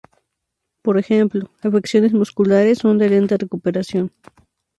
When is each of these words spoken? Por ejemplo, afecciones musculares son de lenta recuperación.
Por 0.81 0.97
ejemplo, 0.97 1.51
afecciones 1.61 2.11
musculares 2.11 2.79
son 2.79 2.97
de 2.97 3.07
lenta 3.07 3.37
recuperación. 3.37 4.11